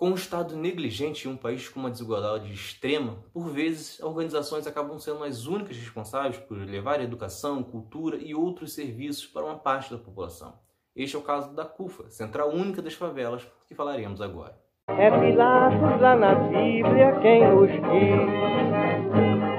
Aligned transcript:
Com 0.00 0.12
um 0.12 0.14
Estado 0.14 0.56
negligente 0.56 1.28
em 1.28 1.30
um 1.30 1.36
país 1.36 1.68
com 1.68 1.78
uma 1.78 1.90
desigualdade 1.90 2.50
extrema, 2.50 3.18
por 3.34 3.50
vezes 3.50 4.00
organizações 4.00 4.66
acabam 4.66 4.98
sendo 4.98 5.22
as 5.22 5.44
únicas 5.44 5.76
responsáveis 5.76 6.38
por 6.38 6.56
levar 6.56 7.02
educação, 7.02 7.62
cultura 7.62 8.16
e 8.16 8.34
outros 8.34 8.72
serviços 8.72 9.26
para 9.26 9.44
uma 9.44 9.56
parte 9.58 9.90
da 9.90 9.98
população. 9.98 10.54
Este 10.96 11.16
é 11.16 11.18
o 11.18 11.22
caso 11.22 11.54
da 11.54 11.66
CUFA, 11.66 12.08
Central 12.08 12.48
Única 12.48 12.80
das 12.80 12.94
Favelas, 12.94 13.46
que 13.68 13.74
falaremos 13.74 14.22
agora. 14.22 14.58
É 14.88 15.10
Pilatos 15.10 16.00
lá 16.00 16.16
na 16.16 16.34
Bíblia 16.34 17.20
quem 17.20 17.46
nos 17.46 17.70
diz, 17.70 18.22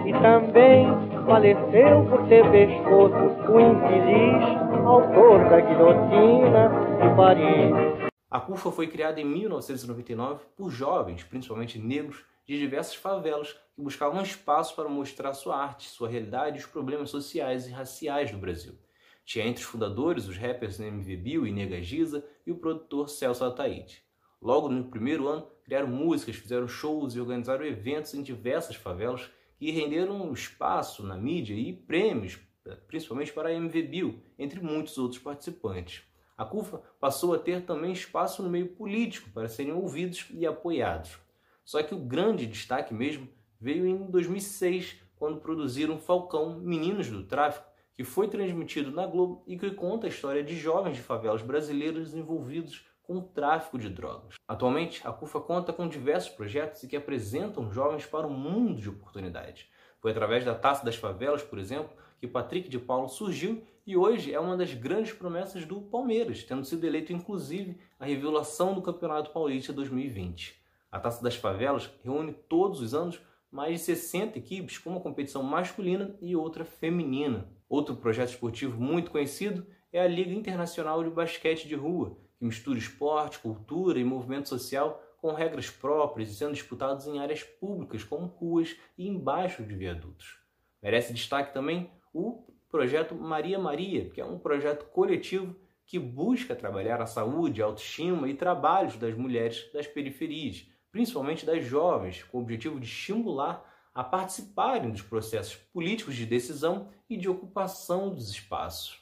e 0.08 0.22
também 0.24 0.88
faleceu 1.28 2.04
por 2.10 2.28
ter 2.28 2.50
pescoço 2.50 3.14
o 3.48 3.60
infeliz 3.60 4.88
autor 4.88 5.48
da 5.52 5.60
guilhotina 5.60 6.68
de 7.00 7.16
Paris. 7.16 8.11
A 8.32 8.40
CUFA 8.40 8.72
foi 8.72 8.88
criada 8.88 9.20
em 9.20 9.26
1999 9.26 10.46
por 10.56 10.72
jovens, 10.72 11.22
principalmente 11.22 11.78
negros, 11.78 12.24
de 12.46 12.58
diversas 12.58 12.96
favelas 12.96 13.52
que 13.52 13.82
buscavam 13.82 14.24
espaço 14.24 14.74
para 14.74 14.88
mostrar 14.88 15.34
sua 15.34 15.58
arte, 15.58 15.90
sua 15.90 16.08
realidade 16.08 16.56
e 16.56 16.62
os 16.62 16.66
problemas 16.66 17.10
sociais 17.10 17.68
e 17.68 17.72
raciais 17.72 18.32
do 18.32 18.38
Brasil. 18.38 18.80
Tinha 19.26 19.46
entre 19.46 19.62
os 19.62 19.70
fundadores 19.70 20.30
os 20.30 20.38
rappers 20.38 20.80
MV 20.80 21.18
Bill 21.18 21.46
e 21.46 21.52
Nega 21.52 21.82
Giza 21.82 22.26
e 22.48 22.54
o 22.54 22.56
produtor 22.56 23.10
Celso 23.10 23.44
Ataíde. 23.44 24.02
Logo 24.42 24.70
no 24.70 24.86
primeiro 24.86 25.28
ano, 25.28 25.52
criaram 25.66 25.90
músicas, 25.90 26.38
fizeram 26.38 26.70
shows 26.70 27.14
e 27.14 27.20
organizaram 27.20 27.66
eventos 27.66 28.14
em 28.14 28.24
diversas 28.24 28.78
favelas 28.78 29.30
que 29.58 29.72
renderam 29.72 30.32
espaço 30.32 31.04
na 31.04 31.18
mídia 31.18 31.54
e 31.54 31.74
prêmios, 31.74 32.40
principalmente 32.88 33.34
para 33.34 33.50
a 33.50 33.54
MV 33.54 33.82
Bill, 33.84 34.24
entre 34.40 34.62
muitos 34.62 34.98
outros 34.98 35.20
participantes. 35.20 36.10
A 36.42 36.46
CUFA 36.46 36.82
passou 37.00 37.36
a 37.36 37.38
ter 37.38 37.66
também 37.68 37.92
espaço 37.92 38.42
no 38.42 38.50
meio 38.50 38.70
político 38.70 39.30
para 39.30 39.48
serem 39.48 39.74
ouvidos 39.74 40.26
e 40.32 40.44
apoiados. 40.48 41.20
Só 41.64 41.84
que 41.84 41.94
o 41.94 42.00
grande 42.00 42.48
destaque 42.48 42.96
mesmo 42.96 43.30
veio 43.60 43.86
em 43.86 44.10
2006, 44.10 44.96
quando 45.18 45.40
produziram 45.40 46.00
Falcão 46.00 46.60
Meninos 46.60 47.12
do 47.12 47.24
Tráfico, 47.24 47.68
que 47.96 48.04
foi 48.04 48.28
transmitido 48.28 48.90
na 48.90 49.06
Globo 49.06 49.44
e 49.46 49.56
que 49.56 49.70
conta 49.70 50.08
a 50.08 50.10
história 50.10 50.44
de 50.44 50.58
jovens 50.58 50.96
de 50.96 51.04
favelas 51.04 51.44
brasileiras 51.44 52.16
envolvidos 52.16 52.88
com 53.04 53.20
o 53.20 53.22
tráfico 53.22 53.78
de 53.78 53.90
drogas. 53.90 54.34
Atualmente, 54.48 55.06
a 55.06 55.14
CUFA 55.14 55.42
conta 55.42 55.72
com 55.72 55.88
diversos 55.88 56.32
projetos 56.32 56.82
que 56.82 56.98
apresentam 56.98 57.72
jovens 57.72 58.08
para 58.08 58.26
um 58.26 58.36
mundo 58.36 58.82
de 58.82 58.90
oportunidades. 58.90 59.68
Foi 60.02 60.12
através 60.12 60.44
da 60.44 60.56
Taça 60.56 60.84
das 60.84 60.96
Favelas, 60.96 61.44
por 61.44 61.60
exemplo, 61.60 61.92
que 62.20 62.28
Patrick 62.28 62.68
de 62.68 62.80
Paulo 62.80 63.08
surgiu 63.08 63.64
e 63.86 63.96
hoje 63.96 64.34
é 64.34 64.40
uma 64.40 64.58
das 64.58 64.74
grandes 64.74 65.14
promessas 65.14 65.64
do 65.64 65.80
Palmeiras, 65.80 66.44
tendo 66.44 66.66
sido 66.66 66.86
eleito 66.86 67.14
inclusive 67.14 67.78
a 68.00 68.06
revelação 68.06 68.74
do 68.74 68.82
Campeonato 68.82 69.30
Paulista 69.30 69.72
2020. 69.72 70.60
A 70.92 71.00
Taça 71.00 71.24
das 71.24 71.36
Favelas 71.36 71.90
reúne 72.04 72.34
todos 72.34 72.82
os 72.82 72.96
anos 72.96 73.22
mais 73.52 73.74
de 73.74 73.80
60 73.80 74.40
equipes 74.40 74.78
com 74.80 74.90
uma 74.90 75.00
competição 75.00 75.44
masculina 75.44 76.16
e 76.20 76.36
outra 76.36 76.66
feminina. 76.66 77.48
Outro 77.70 77.96
projeto 77.96 78.30
esportivo 78.30 78.82
muito 78.82 79.12
conhecido 79.12 79.66
é 79.94 80.02
a 80.02 80.08
Liga 80.08 80.34
Internacional 80.34 81.04
de 81.04 81.10
Basquete 81.10 81.68
de 81.68 81.76
Rua, 81.76 82.18
que 82.40 82.46
mistura 82.46 82.80
esporte, 82.80 83.40
cultura 83.40 84.00
e 84.00 84.04
movimento 84.04 84.50
social 84.50 85.02
com 85.22 85.34
regras 85.34 85.70
próprias 85.70 86.30
e 86.30 86.36
sendo 86.36 86.54
disputados 86.54 87.06
em 87.06 87.20
áreas 87.20 87.44
públicas 87.44 88.04
como 88.04 88.26
ruas 88.26 88.76
e 88.98 89.08
embaixo 89.08 89.64
de 89.64 89.76
viadutos. 89.76 90.40
Merece 90.82 91.14
destaque 91.14 91.54
também 91.54 91.92
o 92.12 92.44
projeto 92.70 93.14
Maria 93.14 93.60
Maria, 93.60 94.10
que 94.10 94.20
é 94.20 94.26
um 94.26 94.40
projeto 94.40 94.86
coletivo 94.86 95.56
que 95.86 96.00
busca 96.00 96.56
trabalhar 96.56 97.02
a 97.02 97.06
saúde, 97.06 97.62
a 97.62 97.66
autoestima 97.66 98.28
e 98.28 98.34
trabalhos 98.34 98.98
das 98.98 99.14
mulheres 99.14 99.70
das 99.74 99.86
periferias, 99.86 100.66
principalmente 100.92 101.46
das 101.46 101.64
jovens, 101.64 102.24
com 102.24 102.40
o 102.40 102.42
objetivo 102.42 102.80
de 102.80 102.88
estimular 102.88 103.70
a 103.94 104.04
participarem 104.04 104.90
dos 104.90 105.02
processos 105.02 105.56
políticos 105.56 106.16
de 106.16 106.26
decisão 106.26 106.90
e 107.10 107.18
de 107.18 107.30
ocupação 107.30 108.10
dos 108.10 108.30
espaços. 108.30 109.01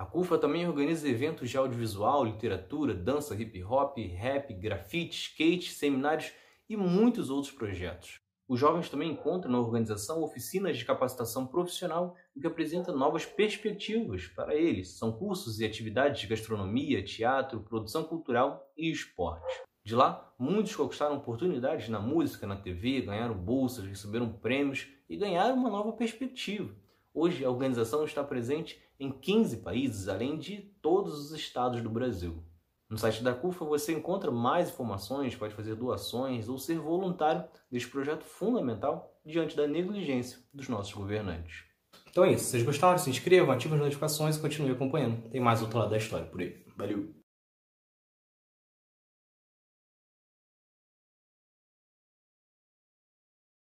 A 0.00 0.06
CUFA 0.06 0.38
também 0.38 0.66
organiza 0.66 1.06
eventos 1.06 1.50
de 1.50 1.58
audiovisual, 1.58 2.24
literatura, 2.24 2.94
dança, 2.94 3.34
hip 3.34 3.62
hop, 3.62 3.98
rap, 3.98 4.54
grafite, 4.54 5.14
skate, 5.14 5.70
seminários 5.70 6.32
e 6.66 6.74
muitos 6.74 7.28
outros 7.28 7.52
projetos. 7.52 8.18
Os 8.48 8.58
jovens 8.58 8.88
também 8.88 9.10
encontram 9.10 9.52
na 9.52 9.60
organização 9.60 10.22
oficinas 10.22 10.78
de 10.78 10.86
capacitação 10.86 11.46
profissional, 11.46 12.16
o 12.34 12.40
que 12.40 12.46
apresenta 12.46 12.92
novas 12.92 13.26
perspectivas 13.26 14.26
para 14.26 14.54
eles. 14.54 14.96
São 14.96 15.12
cursos 15.12 15.60
e 15.60 15.66
atividades 15.66 16.22
de 16.22 16.28
gastronomia, 16.28 17.04
teatro, 17.04 17.60
produção 17.60 18.02
cultural 18.02 18.72
e 18.78 18.90
esporte. 18.90 19.62
De 19.84 19.94
lá, 19.94 20.32
muitos 20.38 20.74
conquistaram 20.74 21.18
oportunidades 21.18 21.90
na 21.90 22.00
música, 22.00 22.46
na 22.46 22.56
TV, 22.56 23.02
ganharam 23.02 23.34
bolsas, 23.34 23.84
receberam 23.84 24.32
prêmios 24.32 24.88
e 25.10 25.16
ganharam 25.18 25.56
uma 25.56 25.68
nova 25.68 25.92
perspectiva. 25.92 26.74
Hoje, 27.12 27.44
a 27.44 27.50
organização 27.50 28.04
está 28.04 28.22
presente 28.22 28.80
em 28.98 29.10
15 29.10 29.58
países, 29.58 30.08
além 30.08 30.38
de 30.38 30.58
todos 30.80 31.18
os 31.18 31.32
estados 31.32 31.82
do 31.82 31.90
Brasil. 31.90 32.44
No 32.88 32.98
site 32.98 33.22
da 33.22 33.32
CUFA 33.32 33.64
você 33.64 33.92
encontra 33.92 34.32
mais 34.32 34.68
informações, 34.68 35.36
pode 35.36 35.54
fazer 35.54 35.76
doações 35.76 36.48
ou 36.48 36.58
ser 36.58 36.78
voluntário 36.78 37.44
deste 37.70 37.88
projeto 37.88 38.24
fundamental 38.24 39.16
diante 39.24 39.56
da 39.56 39.66
negligência 39.66 40.40
dos 40.52 40.68
nossos 40.68 40.92
governantes. 40.92 41.64
Então 42.10 42.24
é 42.24 42.32
isso. 42.32 42.44
Se 42.44 42.50
vocês 42.50 42.64
gostaram, 42.64 42.98
se 42.98 43.08
inscrevam, 43.08 43.52
ativem 43.52 43.78
as 43.78 43.84
notificações 43.84 44.36
e 44.36 44.40
continuem 44.40 44.74
acompanhando. 44.74 45.28
Tem 45.30 45.40
mais 45.40 45.62
outro 45.62 45.78
lado 45.78 45.90
da 45.90 45.98
história 45.98 46.26
por 46.26 46.40
aí. 46.40 46.64
Valeu! 46.76 47.19